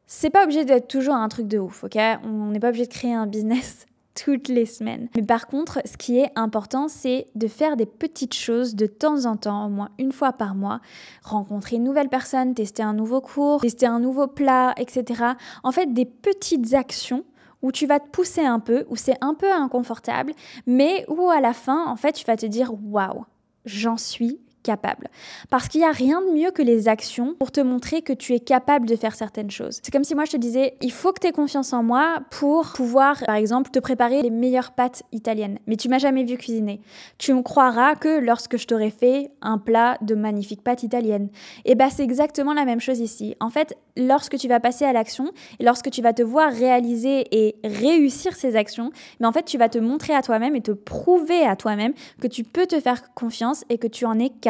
C'est 0.06 0.30
pas 0.30 0.44
obligé 0.44 0.64
d'être 0.64 0.88
toujours 0.88 1.14
un 1.14 1.28
truc 1.28 1.46
de 1.46 1.58
ouf, 1.58 1.84
ok? 1.84 1.96
On 2.24 2.50
n'est 2.50 2.58
pas 2.58 2.68
obligé 2.68 2.86
de 2.86 2.92
créer 2.92 3.14
un 3.14 3.26
business 3.26 3.86
toutes 4.24 4.48
les 4.48 4.66
semaines. 4.66 5.08
Mais 5.16 5.22
par 5.22 5.46
contre, 5.46 5.80
ce 5.84 5.96
qui 5.96 6.18
est 6.18 6.30
important, 6.36 6.88
c'est 6.88 7.26
de 7.34 7.48
faire 7.48 7.76
des 7.76 7.86
petites 7.86 8.34
choses 8.34 8.74
de 8.74 8.86
temps 8.86 9.24
en 9.24 9.36
temps, 9.36 9.66
au 9.66 9.68
moins 9.68 9.90
une 9.98 10.12
fois 10.12 10.32
par 10.32 10.54
mois, 10.54 10.80
rencontrer 11.22 11.76
une 11.76 11.84
nouvelle 11.84 12.08
personne, 12.08 12.54
tester 12.54 12.82
un 12.82 12.92
nouveau 12.92 13.20
cours, 13.20 13.62
tester 13.62 13.86
un 13.86 14.00
nouveau 14.00 14.26
plat, 14.26 14.74
etc. 14.76 15.22
En 15.62 15.72
fait, 15.72 15.92
des 15.92 16.04
petites 16.04 16.74
actions 16.74 17.24
où 17.62 17.72
tu 17.72 17.86
vas 17.86 18.00
te 18.00 18.08
pousser 18.08 18.44
un 18.44 18.58
peu, 18.58 18.84
où 18.88 18.96
c'est 18.96 19.16
un 19.20 19.34
peu 19.34 19.50
inconfortable, 19.52 20.32
mais 20.66 21.04
où 21.08 21.28
à 21.28 21.40
la 21.40 21.52
fin, 21.52 21.86
en 21.86 21.96
fait, 21.96 22.12
tu 22.12 22.24
vas 22.24 22.36
te 22.36 22.46
dire 22.46 22.72
waouh, 22.82 23.24
j'en 23.64 23.96
suis 23.96 24.40
capable. 24.62 25.08
Parce 25.50 25.68
qu'il 25.68 25.80
n'y 25.80 25.86
a 25.86 25.92
rien 25.92 26.20
de 26.20 26.32
mieux 26.32 26.50
que 26.50 26.62
les 26.62 26.88
actions 26.88 27.34
pour 27.38 27.50
te 27.52 27.60
montrer 27.60 28.02
que 28.02 28.12
tu 28.12 28.34
es 28.34 28.40
capable 28.40 28.86
de 28.86 28.96
faire 28.96 29.14
certaines 29.14 29.50
choses. 29.50 29.80
C'est 29.82 29.92
comme 29.92 30.04
si 30.04 30.14
moi 30.14 30.24
je 30.24 30.32
te 30.32 30.36
disais, 30.36 30.74
il 30.80 30.92
faut 30.92 31.12
que 31.12 31.20
tu 31.20 31.26
aies 31.26 31.32
confiance 31.32 31.72
en 31.72 31.82
moi 31.82 32.20
pour 32.30 32.72
pouvoir, 32.74 33.22
par 33.26 33.36
exemple, 33.36 33.70
te 33.70 33.78
préparer 33.78 34.22
les 34.22 34.30
meilleures 34.30 34.72
pâtes 34.72 35.02
italiennes. 35.12 35.58
Mais 35.66 35.76
tu 35.76 35.88
m'as 35.88 35.98
jamais 35.98 36.24
vu 36.24 36.36
cuisiner. 36.36 36.80
Tu 37.18 37.32
me 37.32 37.42
croiras 37.42 37.94
que 37.94 38.18
lorsque 38.18 38.56
je 38.56 38.66
t'aurai 38.66 38.90
fait 38.90 39.30
un 39.42 39.58
plat 39.58 39.98
de 40.02 40.14
magnifiques 40.14 40.62
pâtes 40.62 40.82
italiennes. 40.82 41.28
Et 41.64 41.74
bah 41.74 41.90
c'est 41.90 42.04
exactement 42.04 42.54
la 42.54 42.64
même 42.64 42.80
chose 42.80 43.00
ici. 43.00 43.36
En 43.40 43.50
fait, 43.50 43.76
lorsque 43.96 44.36
tu 44.36 44.48
vas 44.48 44.60
passer 44.60 44.84
à 44.84 44.92
l'action 44.92 45.32
lorsque 45.60 45.90
tu 45.90 46.02
vas 46.02 46.12
te 46.12 46.22
voir 46.22 46.52
réaliser 46.52 47.26
et 47.32 47.56
réussir 47.64 48.34
ces 48.34 48.56
actions, 48.56 48.90
mais 49.18 49.26
en 49.26 49.32
fait 49.32 49.44
tu 49.44 49.58
vas 49.58 49.68
te 49.68 49.78
montrer 49.78 50.14
à 50.14 50.22
toi-même 50.22 50.56
et 50.56 50.60
te 50.60 50.72
prouver 50.72 51.44
à 51.44 51.56
toi-même 51.56 51.92
que 52.20 52.26
tu 52.26 52.44
peux 52.44 52.66
te 52.66 52.80
faire 52.80 53.14
confiance 53.14 53.64
et 53.68 53.78
que 53.78 53.86
tu 53.86 54.04
en 54.04 54.18
es 54.18 54.28
capable 54.28 54.49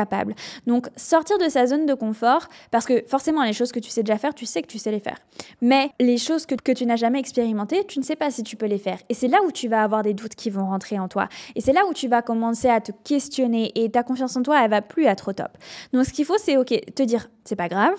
donc 0.66 0.88
sortir 0.96 1.38
de 1.38 1.48
sa 1.48 1.66
zone 1.66 1.86
de 1.86 1.94
confort, 1.94 2.48
parce 2.70 2.86
que 2.86 3.04
forcément 3.06 3.42
les 3.42 3.52
choses 3.52 3.72
que 3.72 3.80
tu 3.80 3.90
sais 3.90 4.02
déjà 4.02 4.18
faire, 4.18 4.34
tu 4.34 4.46
sais 4.46 4.62
que 4.62 4.66
tu 4.66 4.78
sais 4.78 4.90
les 4.90 5.00
faire. 5.00 5.18
Mais 5.60 5.90
les 6.00 6.18
choses 6.18 6.46
que, 6.46 6.54
que 6.54 6.72
tu 6.72 6.86
n'as 6.86 6.96
jamais 6.96 7.18
expérimentées, 7.18 7.84
tu 7.86 7.98
ne 7.98 8.04
sais 8.04 8.16
pas 8.16 8.30
si 8.30 8.42
tu 8.42 8.56
peux 8.56 8.66
les 8.66 8.78
faire. 8.78 8.98
Et 9.08 9.14
c'est 9.14 9.28
là 9.28 9.38
où 9.46 9.52
tu 9.52 9.68
vas 9.68 9.82
avoir 9.82 10.02
des 10.02 10.14
doutes 10.14 10.34
qui 10.34 10.50
vont 10.50 10.66
rentrer 10.66 10.98
en 10.98 11.08
toi. 11.08 11.28
Et 11.54 11.60
c'est 11.60 11.72
là 11.72 11.82
où 11.88 11.94
tu 11.94 12.08
vas 12.08 12.22
commencer 12.22 12.68
à 12.68 12.80
te 12.80 12.92
questionner 13.04 13.72
et 13.74 13.90
ta 13.90 14.02
confiance 14.02 14.36
en 14.36 14.42
toi, 14.42 14.62
elle 14.64 14.70
va 14.70 14.82
plus 14.82 15.04
être 15.04 15.28
au 15.28 15.32
top. 15.32 15.56
Donc 15.92 16.04
ce 16.04 16.12
qu'il 16.12 16.24
faut, 16.24 16.38
c'est 16.38 16.56
ok, 16.56 16.74
te 16.94 17.02
dire, 17.02 17.28
c'est 17.44 17.56
pas 17.56 17.68
grave, 17.68 17.94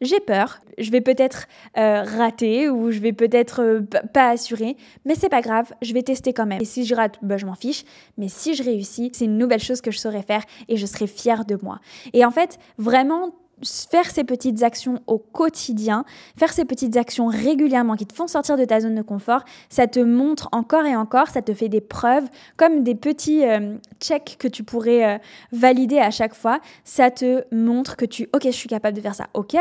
j'ai 0.00 0.20
peur, 0.20 0.60
je 0.78 0.90
vais 0.90 1.00
peut-être 1.00 1.46
euh, 1.76 2.02
rater 2.02 2.68
ou 2.68 2.90
je 2.90 2.98
vais 2.98 3.12
peut-être 3.12 3.62
euh, 3.62 3.80
pas 4.12 4.30
assurer, 4.30 4.76
mais 5.04 5.14
c'est 5.14 5.28
pas 5.28 5.40
grave, 5.40 5.72
je 5.82 5.92
vais 5.94 6.02
tester 6.02 6.32
quand 6.32 6.46
même. 6.46 6.60
Et 6.60 6.64
si 6.64 6.84
je 6.84 6.94
rate, 6.94 7.18
bah, 7.22 7.36
je 7.36 7.46
m'en 7.46 7.54
fiche, 7.54 7.84
mais 8.18 8.28
si 8.28 8.54
je 8.54 8.62
réussis, 8.62 9.10
c'est 9.14 9.24
une 9.24 9.38
nouvelle 9.38 9.62
chose 9.62 9.80
que 9.80 9.90
je 9.90 9.98
saurais 9.98 10.22
faire 10.22 10.42
et 10.68 10.76
je 10.76 10.86
serai 10.86 11.06
fière 11.06 11.44
de 11.44 11.58
moi. 11.62 11.78
Et 12.12 12.24
en 12.24 12.30
fait, 12.30 12.58
vraiment 12.78 13.34
faire 13.64 14.10
ces 14.10 14.24
petites 14.24 14.62
actions 14.62 15.00
au 15.06 15.18
quotidien, 15.18 16.04
faire 16.36 16.52
ces 16.52 16.64
petites 16.64 16.96
actions 16.96 17.26
régulièrement 17.26 17.96
qui 17.96 18.06
te 18.06 18.14
font 18.14 18.26
sortir 18.26 18.56
de 18.56 18.64
ta 18.64 18.80
zone 18.80 18.94
de 18.94 19.02
confort, 19.02 19.44
ça 19.68 19.86
te 19.86 20.00
montre 20.00 20.48
encore 20.52 20.84
et 20.84 20.96
encore, 20.96 21.28
ça 21.28 21.42
te 21.42 21.54
fait 21.54 21.68
des 21.68 21.80
preuves, 21.80 22.24
comme 22.56 22.82
des 22.82 22.94
petits 22.94 23.44
euh, 23.44 23.76
checks 24.00 24.36
que 24.38 24.48
tu 24.48 24.64
pourrais 24.64 25.04
euh, 25.04 25.18
valider 25.52 25.98
à 25.98 26.10
chaque 26.10 26.34
fois. 26.34 26.60
Ça 26.84 27.10
te 27.10 27.44
montre 27.54 27.96
que 27.96 28.04
tu, 28.04 28.28
ok, 28.32 28.42
je 28.44 28.50
suis 28.50 28.68
capable 28.68 28.96
de 28.96 29.02
faire 29.02 29.14
ça. 29.14 29.26
Ok, 29.34 29.56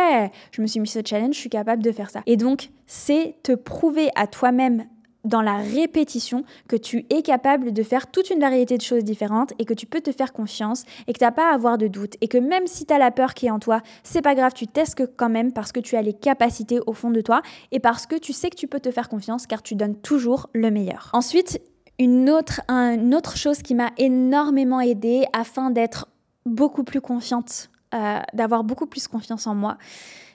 je 0.52 0.62
me 0.62 0.68
suis 0.68 0.80
mis 0.80 0.88
ce 0.88 1.00
challenge, 1.06 1.34
je 1.36 1.40
suis 1.40 1.50
capable 1.50 1.84
de 1.84 1.92
faire 1.92 2.10
ça. 2.10 2.22
Et 2.26 2.38
donc, 2.38 2.70
c'est 2.88 3.36
te 3.44 3.54
prouver 3.54 4.10
à 4.16 4.28
toi-même 4.28 4.86
dans 5.24 5.42
la 5.42 5.58
répétition 5.58 6.44
que 6.68 6.76
tu 6.76 7.06
es 7.10 7.22
capable 7.22 7.72
de 7.72 7.84
faire 7.84 8.12
toute 8.12 8.30
une 8.30 8.40
variété 8.40 8.78
de 8.78 8.82
choses 8.82 9.04
différentes 9.04 9.54
et 9.60 9.66
que 9.66 9.74
tu 9.74 9.86
peux 9.86 10.02
te 10.02 10.12
faire 10.12 10.34
confiance 10.34 10.84
et 11.08 11.14
que 11.14 11.20
tu 11.20 11.24
n'as 11.24 11.32
pas 11.32 11.52
à 11.52 11.54
avoir 11.54 11.78
de 11.78 11.88
doute 11.88 12.16
et 12.22 12.28
que 12.28 12.38
même 12.38 12.68
si 12.68 12.86
tu 12.86 12.94
as 12.94 12.98
la 12.98 13.12
peur 13.12 13.34
qui 13.34 13.48
est 13.48 13.52
en 13.52 13.60
toi, 13.60 13.82
c'est 14.04 14.22
pas 14.22 14.36
grave, 14.36 14.54
tu 14.54 14.68
testes 14.68 15.02
quand 15.16 15.30
même 15.30 15.54
parce 15.54 15.72
que 15.72 15.80
tu 15.80 15.96
as 15.96 16.02
les 16.02 16.14
capacités 16.14 16.80
au 16.86 16.94
fond 16.94 17.12
de 17.12 17.22
toi 17.22 17.42
et 17.72 17.80
parce 17.80 18.06
que 18.06 18.16
tu 18.16 18.34
sais 18.34 18.50
que 18.50 18.56
tu 18.56 18.68
peux 18.68 18.80
te 18.80 18.92
faire 18.92 19.10
confiance 19.10 19.48
car 19.48 19.62
tu 19.62 19.76
donnes 19.76 19.96
toujours 19.96 20.50
le 20.54 20.72
meilleur. 20.72 21.10
Ensuite, 21.14 21.62
une 22.00 22.30
autre, 22.30 23.38
chose 23.38 23.62
qui 23.62 23.76
m'a 23.76 23.92
énormément 23.98 24.82
aidée 24.82 25.26
afin 25.34 25.70
d'être 25.70 26.08
beaucoup 26.46 26.84
plus 26.84 27.02
confiante, 27.02 27.70
euh, 27.94 28.20
d'avoir 28.34 28.64
beaucoup 28.64 28.88
plus 28.88 29.08
confiance 29.08 29.48
en 29.48 29.56
moi, 29.56 29.78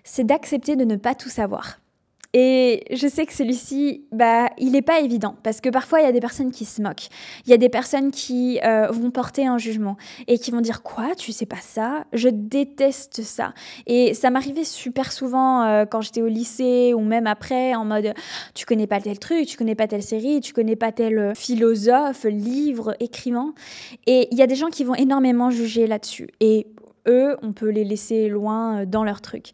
c'est 0.04 0.25
d'accepter 0.25 0.76
de 0.76 0.85
ne 0.85 0.97
pas 0.97 1.14
tout 1.14 1.28
savoir. 1.28 1.78
Et 2.35 2.85
je 2.90 3.08
sais 3.08 3.25
que 3.25 3.32
celui-ci, 3.32 4.04
bah, 4.12 4.50
il 4.58 4.73
n'est 4.73 4.82
pas 4.82 5.00
évident 5.00 5.37
parce 5.42 5.62
que 5.62 5.70
parfois 5.70 6.00
il 6.00 6.04
y 6.04 6.08
a 6.08 6.12
des 6.12 6.20
personnes 6.20 6.50
qui 6.50 6.66
se 6.66 6.82
moquent, 6.82 7.08
il 7.47 7.50
y 7.50 7.54
a 7.54 7.56
des 7.56 7.70
personnes 7.70 8.11
qui 8.11 8.61
euh, 8.64 8.88
vont 8.88 9.11
porter 9.11 9.47
un 9.47 9.56
jugement 9.56 9.97
et 10.26 10.38
qui 10.38 10.50
vont 10.50 10.61
dire 10.61 10.82
quoi, 10.82 11.14
tu 11.16 11.32
sais 11.32 11.47
pas 11.47 11.61
ça, 11.61 12.04
je 12.12 12.28
déteste 12.28 13.23
ça. 13.23 13.54
Et 13.87 14.12
ça 14.12 14.28
m'arrivait 14.28 14.64
super 14.64 15.11
souvent 15.11 15.62
euh, 15.62 15.87
quand 15.87 16.02
j'étais 16.02 16.20
au 16.20 16.26
lycée 16.26 16.92
ou 16.94 17.00
même 17.00 17.26
après 17.26 17.75
en 17.75 17.87
mode 17.87 18.12
tu 18.54 18.66
connais 18.66 18.87
pas 18.87 19.00
tel 19.00 19.18
truc, 19.18 19.47
tu 19.47 19.56
connais 19.56 19.75
pas 19.75 19.87
telle 19.87 20.02
série, 20.02 20.40
tu 20.40 20.52
connais 20.52 20.76
pas 20.76 20.92
tel 20.92 21.18
euh, 21.18 21.35
philosophe, 21.35 22.25
livre, 22.25 22.94
écrivain. 23.00 23.54
Et 24.06 24.28
il 24.32 24.37
y 24.37 24.42
a 24.42 24.47
des 24.47 24.54
gens 24.54 24.68
qui 24.68 24.85
vont 24.85 24.94
énormément 24.94 25.49
juger 25.50 25.87
là-dessus. 25.87 26.28
Et 26.40 26.66
eux, 27.08 27.38
on 27.40 27.54
peut 27.54 27.70
les 27.70 27.85
laisser 27.85 28.28
loin 28.28 28.85
dans 28.85 29.02
leur 29.02 29.23
truc. 29.23 29.52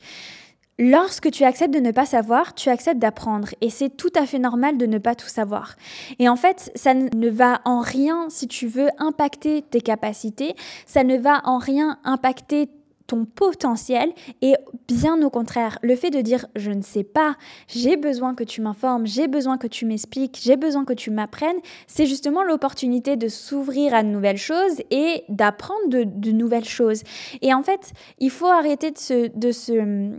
Lorsque 0.78 1.31
tu 1.31 1.45
acceptes 1.45 1.73
de 1.73 1.78
ne 1.78 1.93
pas 1.93 2.04
savoir, 2.04 2.54
tu 2.54 2.69
acceptes 2.69 2.99
d'apprendre 2.99 3.49
et 3.61 3.71
c'est 3.71 3.90
tout 3.90 4.12
à 4.16 4.26
fait 4.26 4.40
normal 4.40 4.76
de 4.76 4.87
ne 4.87 4.99
pas 4.99 5.14
tout 5.14 5.28
savoir. 5.28 5.76
Et 6.19 6.28
en 6.28 6.35
fait, 6.35 6.73
ça 6.75 6.95
ne 6.95 7.28
va 7.28 7.61
en 7.64 7.81
rien, 7.81 8.26
si 8.28 8.49
tu 8.49 8.66
veux, 8.66 8.88
impacter 8.99 9.62
tes 9.62 9.81
capacités, 9.81 10.57
ça 10.87 11.04
ne 11.04 11.16
va 11.16 11.43
en 11.45 11.59
rien 11.59 11.99
impacter 12.02 12.69
ton 13.07 13.25
potentiel 13.25 14.12
et 14.43 14.54
bien 14.88 15.21
au 15.23 15.31
contraire, 15.31 15.78
le 15.83 15.95
fait 15.95 16.11
de 16.11 16.21
dire 16.21 16.47
je 16.57 16.71
ne 16.71 16.83
sais 16.83 17.04
pas, 17.04 17.37
j'ai 17.69 17.97
besoin 17.97 18.35
que 18.35 18.45
tu 18.45 18.62
m'informes, 18.62 19.07
j'ai 19.07 19.28
besoin 19.28 19.59
que 19.59 19.66
tu 19.66 19.85
m'expliques, 19.85 20.40
j'ai 20.43 20.57
besoin 20.57 20.85
que 20.85 20.93
tu 20.93 21.11
m'apprennes, 21.11 21.59
c'est 21.87 22.07
justement 22.07 22.43
l'opportunité 22.43 23.16
de 23.16 23.28
s'ouvrir 23.28 23.95
à 23.95 24.02
de 24.02 24.09
nouvelles 24.09 24.38
choses 24.38 24.81
et 24.90 25.25
d'apprendre 25.28 25.88
de, 25.88 26.31
nouvelles 26.31 26.64
choses. 26.64 27.02
Et 27.43 27.52
en 27.52 27.62
fait, 27.62 27.93
il 28.19 28.31
faut 28.31 28.47
arrêter 28.47 28.90
de 28.90 29.52
se, 29.52 30.11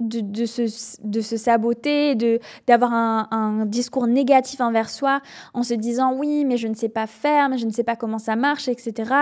de, 0.00 0.46
se, 0.46 1.00
de 1.02 1.20
se 1.20 1.36
saboter, 1.36 2.14
de, 2.14 2.38
d'avoir 2.66 2.92
un, 2.92 3.66
discours 3.66 4.06
négatif 4.06 4.60
envers 4.60 4.90
soi 4.90 5.20
en 5.54 5.62
se 5.62 5.74
disant 5.74 6.14
oui, 6.14 6.44
mais 6.44 6.56
je 6.56 6.68
ne 6.68 6.74
sais 6.74 6.88
pas 6.88 7.06
faire, 7.06 7.48
mais 7.48 7.58
je 7.58 7.66
ne 7.66 7.72
sais 7.72 7.82
pas 7.82 7.96
comment 7.96 8.18
ça 8.18 8.36
marche, 8.36 8.68
etc. 8.68 9.12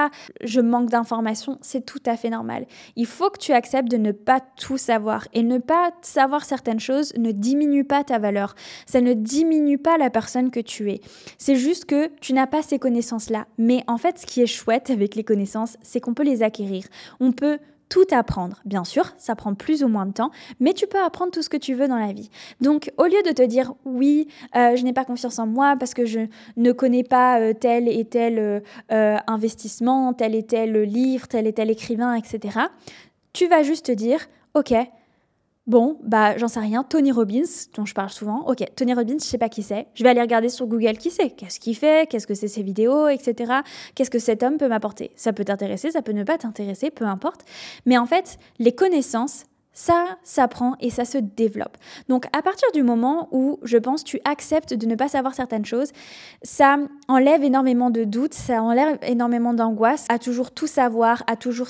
Je 0.43 0.61
manque 0.61 0.91
d'informations, 0.91 1.59
c'est 1.63 1.85
tout 1.85 2.03
à 2.07 2.17
fait 2.17 2.31
normal. 2.31 2.67
Il 2.97 3.07
faut 3.07 3.31
que 3.31 3.39
tu 3.39 3.53
acceptes 3.53 3.91
de 3.91 3.97
ne 3.97 4.13
pas 4.13 4.41
tout 4.41 4.79
savoir 4.79 5.27
et 5.33 5.43
ne 5.43 5.59
pas 5.59 5.93
savoir 6.03 6.45
certaines 6.45 6.81
choses 6.81 7.13
ne 7.17 7.33
diminue 7.33 7.85
pas 7.85 8.05
ta 8.05 8.19
valeur. 8.19 8.55
Ça 8.87 9.01
ne 9.01 9.15
diminue 9.15 9.79
pas 9.79 9.97
la 9.97 10.11
personne 10.11 10.51
que 10.51 10.61
tu 10.61 10.91
es. 10.91 11.01
C'est 11.39 11.57
juste 11.57 11.87
que 11.87 12.11
tu 12.21 12.33
n'as 12.33 12.47
pas 12.47 12.63
ces 12.63 12.79
connaissances-là. 12.79 13.47
Mais 13.59 13.83
en 13.87 13.97
fait, 13.97 14.19
ce 14.19 14.27
qui 14.27 14.43
est 14.43 14.47
chouette 14.47 14.91
avec 14.91 15.15
les 15.15 15.25
connaissances, 15.25 15.77
c'est 15.83 16.01
qu'on 16.01 16.15
peut 16.15 16.25
les 16.25 16.43
acquérir. 16.43 16.85
On 17.21 17.33
peut 17.33 17.59
tout 17.89 18.05
apprendre. 18.11 18.61
Bien 18.65 18.85
sûr, 18.85 19.13
ça 19.17 19.35
prend 19.37 19.55
plus 19.55 19.85
ou 19.85 19.89
moins 19.89 20.07
de 20.07 20.13
temps, 20.13 20.31
mais 20.61 20.73
tu 20.73 20.87
peux 20.87 21.03
apprendre 21.03 21.31
tout 21.31 21.43
ce 21.43 21.49
que 21.49 21.57
tu 21.57 21.75
veux 21.75 21.89
dans 21.89 21.99
la 21.99 22.13
vie. 22.13 22.31
Donc, 22.61 22.93
au 22.99 23.05
lieu 23.05 23.23
de 23.25 23.33
te 23.33 23.43
dire 23.43 23.73
oui, 23.85 24.29
euh, 24.57 24.77
je 24.77 24.85
n'ai 24.85 24.93
pas 24.93 25.05
confiance 25.05 25.39
en 25.39 25.47
moi 25.47 25.77
parce 25.79 25.95
que 25.95 26.05
je 26.05 26.21
ne 26.57 26.73
connais 26.73 27.05
pas 27.05 27.41
euh, 27.41 27.53
tel 27.53 27.89
et 27.89 28.05
tel 28.05 28.63
euh, 28.93 29.17
investissement, 29.27 30.13
tel 30.13 30.35
et 30.35 30.43
tel 30.43 30.83
livre, 30.83 31.29
tel 31.29 31.47
et 31.47 31.53
tel 31.53 31.71
écrivain, 31.71 32.15
etc., 32.15 32.59
tu 33.33 33.49
vas 33.49 33.63
juste 33.63 33.87
te 33.87 33.93
dire, 33.93 34.21
ok, 34.55 34.73
Bon, 35.67 35.99
bah 36.05 36.37
j'en 36.39 36.47
sais 36.47 36.61
rien, 36.61 36.85
Tony 36.85 37.11
Robbins, 37.11 37.43
dont 37.75 37.85
je 37.85 37.93
parle 37.93 38.11
souvent. 38.11 38.47
Ok, 38.47 38.65
Tony 38.77 38.95
Robbins, 38.95 39.17
je 39.19 39.25
sais 39.25 39.37
pas 39.37 39.49
qui 39.49 39.65
c'est. 39.65 39.89
Je 39.95 40.05
vais 40.05 40.11
aller 40.11 40.21
regarder 40.21 40.49
sur 40.49 40.69
Google 40.69 40.97
qui 40.97 41.11
c'est, 41.11 41.31
qu'est-ce 41.31 41.59
qu'il 41.59 41.75
fait, 41.77 42.09
qu'est-ce 42.09 42.29
que 42.29 42.35
c'est 42.35 42.47
ses 42.47 42.63
vidéos, 42.63 43.09
etc. 43.09 43.53
Qu'est-ce 43.97 44.11
que 44.11 44.21
cet 44.21 44.45
homme 44.45 44.59
peut 44.59 44.69
m'apporter? 44.69 45.11
Ça 45.17 45.33
peut 45.33 45.45
t'intéresser, 45.45 45.91
ça 45.91 46.03
peut 46.03 46.13
ne 46.13 46.23
pas 46.23 46.39
t'intéresser, 46.39 46.93
peu 46.93 47.05
importe. 47.05 47.45
Mais 47.85 47.99
en 47.99 48.07
fait, 48.07 48.39
les 48.61 48.77
connaissances, 48.77 49.43
ça 49.77 50.17
s'apprend 50.25 50.75
et 50.81 50.89
ça 50.89 51.05
se 51.05 51.19
développe. 51.19 51.77
Donc 52.09 52.25
à 52.37 52.41
partir 52.41 52.67
du 52.73 52.83
moment 52.83 53.29
où 53.31 53.61
je 53.63 53.77
pense 53.77 54.03
tu 54.03 54.19
acceptes 54.25 54.73
de 54.73 54.87
ne 54.87 54.95
pas 54.95 55.07
savoir 55.07 55.35
certaines 55.35 55.67
choses, 55.67 55.93
ça 56.43 56.79
enlève 57.09 57.45
énormément 57.45 57.91
de 57.91 58.05
doutes, 58.05 58.35
ça 58.35 58.63
enlève 58.63 58.99
énormément 59.03 59.53
d'angoisse 59.53 60.07
à 60.09 60.19
toujours 60.19 60.51
tout 60.51 60.67
savoir, 60.67 61.23
à 61.27 61.37
toujours 61.37 61.69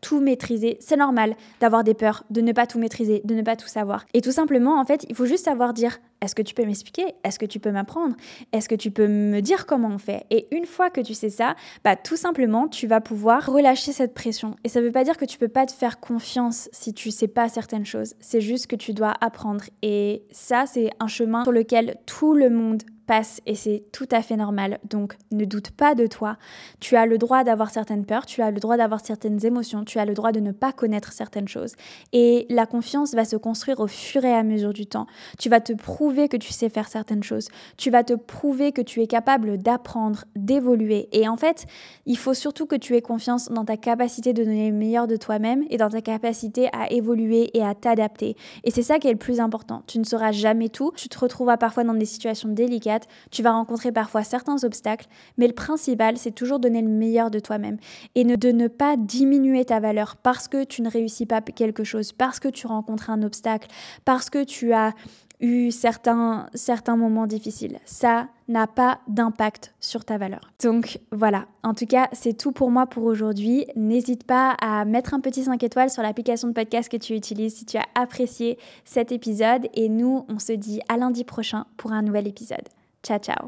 tout 0.00 0.20
maîtriser. 0.20 0.78
C'est 0.80 0.96
normal 0.96 1.34
d'avoir 1.60 1.82
des 1.82 1.94
peurs, 1.94 2.22
de 2.30 2.40
ne 2.40 2.52
pas 2.52 2.66
tout 2.66 2.78
maîtriser, 2.78 3.22
de 3.24 3.34
ne 3.34 3.42
pas 3.42 3.56
tout 3.56 3.68
savoir. 3.68 4.06
Et 4.14 4.20
tout 4.20 4.32
simplement 4.32 4.80
en 4.80 4.84
fait, 4.84 5.04
il 5.08 5.16
faut 5.16 5.26
juste 5.26 5.44
savoir 5.44 5.74
dire 5.74 5.98
est-ce 6.20 6.34
que 6.34 6.42
tu 6.42 6.54
peux 6.54 6.64
m'expliquer? 6.64 7.14
Est-ce 7.24 7.38
que 7.38 7.46
tu 7.46 7.60
peux 7.60 7.70
m'apprendre? 7.70 8.16
Est-ce 8.52 8.68
que 8.68 8.74
tu 8.74 8.90
peux 8.90 9.06
me 9.06 9.40
dire 9.40 9.66
comment 9.66 9.88
on 9.88 9.98
fait? 9.98 10.24
Et 10.30 10.48
une 10.50 10.66
fois 10.66 10.90
que 10.90 11.00
tu 11.00 11.14
sais 11.14 11.30
ça, 11.30 11.54
bah 11.84 11.96
tout 11.96 12.16
simplement, 12.16 12.68
tu 12.68 12.86
vas 12.86 13.00
pouvoir 13.00 13.46
relâcher 13.46 13.92
cette 13.92 14.14
pression. 14.14 14.56
Et 14.64 14.68
ça 14.68 14.80
ne 14.80 14.86
veut 14.86 14.92
pas 14.92 15.04
dire 15.04 15.16
que 15.16 15.24
tu 15.24 15.38
peux 15.38 15.48
pas 15.48 15.66
te 15.66 15.72
faire 15.72 16.00
confiance 16.00 16.68
si 16.72 16.92
tu 16.92 17.10
sais 17.10 17.28
pas 17.28 17.48
certaines 17.48 17.86
choses. 17.86 18.14
C'est 18.20 18.40
juste 18.40 18.66
que 18.66 18.76
tu 18.76 18.92
dois 18.94 19.14
apprendre. 19.20 19.64
Et 19.82 20.22
ça, 20.30 20.64
c'est 20.66 20.90
un 21.00 21.08
chemin 21.08 21.44
sur 21.44 21.52
lequel 21.52 21.96
tout 22.06 22.34
le 22.34 22.50
monde 22.50 22.82
passe 23.08 23.40
et 23.46 23.56
c'est 23.56 23.82
tout 23.90 24.06
à 24.12 24.22
fait 24.22 24.36
normal. 24.36 24.78
Donc 24.88 25.16
ne 25.32 25.44
doute 25.44 25.72
pas 25.72 25.96
de 25.96 26.06
toi. 26.06 26.36
Tu 26.78 26.94
as 26.94 27.06
le 27.06 27.18
droit 27.18 27.42
d'avoir 27.42 27.70
certaines 27.70 28.04
peurs, 28.04 28.26
tu 28.26 28.42
as 28.42 28.52
le 28.52 28.60
droit 28.60 28.76
d'avoir 28.76 29.04
certaines 29.04 29.44
émotions, 29.44 29.84
tu 29.84 29.98
as 29.98 30.04
le 30.04 30.14
droit 30.14 30.30
de 30.30 30.38
ne 30.38 30.52
pas 30.52 30.72
connaître 30.72 31.12
certaines 31.12 31.48
choses. 31.48 31.74
Et 32.12 32.46
la 32.50 32.66
confiance 32.66 33.14
va 33.14 33.24
se 33.24 33.36
construire 33.36 33.80
au 33.80 33.86
fur 33.88 34.24
et 34.24 34.32
à 34.32 34.44
mesure 34.44 34.72
du 34.72 34.86
temps. 34.86 35.06
Tu 35.38 35.48
vas 35.48 35.60
te 35.60 35.72
prouver 35.72 36.28
que 36.28 36.36
tu 36.36 36.52
sais 36.52 36.68
faire 36.68 36.86
certaines 36.86 37.22
choses. 37.22 37.48
Tu 37.78 37.90
vas 37.90 38.04
te 38.04 38.12
prouver 38.12 38.72
que 38.72 38.82
tu 38.82 39.00
es 39.02 39.06
capable 39.06 39.58
d'apprendre, 39.58 40.24
d'évoluer. 40.36 41.08
Et 41.12 41.26
en 41.28 41.36
fait, 41.36 41.66
il 42.04 42.18
faut 42.18 42.34
surtout 42.34 42.66
que 42.66 42.76
tu 42.76 42.94
aies 42.94 43.02
confiance 43.02 43.50
dans 43.50 43.64
ta 43.64 43.78
capacité 43.78 44.34
de 44.34 44.44
donner 44.44 44.70
le 44.70 44.76
meilleur 44.76 45.06
de 45.06 45.16
toi-même 45.16 45.64
et 45.70 45.78
dans 45.78 45.88
ta 45.88 46.02
capacité 46.02 46.68
à 46.72 46.92
évoluer 46.92 47.50
et 47.56 47.64
à 47.64 47.74
t'adapter. 47.74 48.36
Et 48.64 48.70
c'est 48.70 48.82
ça 48.82 48.98
qui 48.98 49.08
est 49.08 49.12
le 49.12 49.18
plus 49.18 49.40
important. 49.40 49.82
Tu 49.86 49.98
ne 49.98 50.04
seras 50.04 50.32
jamais 50.32 50.68
tout. 50.68 50.92
Tu 50.94 51.08
te 51.08 51.18
retrouveras 51.18 51.56
parfois 51.56 51.84
dans 51.84 51.94
des 51.94 52.04
situations 52.04 52.50
délicates 52.50 52.97
tu 53.30 53.42
vas 53.42 53.52
rencontrer 53.52 53.92
parfois 53.92 54.24
certains 54.24 54.64
obstacles, 54.64 55.06
mais 55.36 55.46
le 55.46 55.54
principal, 55.54 56.16
c'est 56.16 56.32
toujours 56.32 56.58
donner 56.58 56.82
le 56.82 56.88
meilleur 56.88 57.30
de 57.30 57.38
toi-même 57.38 57.78
et 58.14 58.24
de 58.24 58.52
ne 58.52 58.68
pas 58.68 58.96
diminuer 58.96 59.64
ta 59.64 59.80
valeur 59.80 60.16
parce 60.16 60.48
que 60.48 60.64
tu 60.64 60.82
ne 60.82 60.90
réussis 60.90 61.26
pas 61.26 61.40
quelque 61.40 61.84
chose, 61.84 62.12
parce 62.12 62.40
que 62.40 62.48
tu 62.48 62.66
rencontres 62.66 63.10
un 63.10 63.22
obstacle, 63.22 63.68
parce 64.04 64.30
que 64.30 64.44
tu 64.44 64.72
as 64.72 64.94
eu 65.40 65.70
certains, 65.70 66.48
certains 66.54 66.96
moments 66.96 67.26
difficiles. 67.26 67.78
Ça 67.84 68.28
n'a 68.48 68.66
pas 68.66 69.00
d'impact 69.08 69.74
sur 69.80 70.04
ta 70.04 70.18
valeur. 70.18 70.52
Donc 70.62 71.00
voilà, 71.12 71.46
en 71.62 71.74
tout 71.74 71.86
cas, 71.86 72.08
c'est 72.12 72.36
tout 72.36 72.52
pour 72.52 72.70
moi 72.70 72.86
pour 72.86 73.04
aujourd'hui. 73.04 73.66
N'hésite 73.76 74.24
pas 74.24 74.56
à 74.60 74.84
mettre 74.84 75.14
un 75.14 75.20
petit 75.20 75.44
5 75.44 75.62
étoiles 75.62 75.90
sur 75.90 76.02
l'application 76.02 76.48
de 76.48 76.54
podcast 76.54 76.90
que 76.90 76.96
tu 76.96 77.14
utilises 77.14 77.56
si 77.56 77.66
tu 77.66 77.76
as 77.76 77.86
apprécié 77.94 78.58
cet 78.84 79.12
épisode. 79.12 79.68
Et 79.74 79.88
nous, 79.88 80.24
on 80.28 80.38
se 80.38 80.52
dit 80.52 80.80
à 80.88 80.96
lundi 80.96 81.24
prochain 81.24 81.66
pour 81.76 81.92
un 81.92 82.02
nouvel 82.02 82.26
épisode. 82.26 82.68
Ciao, 83.02 83.18
ciao 83.18 83.46